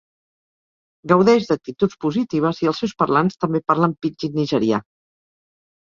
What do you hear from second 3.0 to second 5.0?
parlants també parlen pidgin nigerià.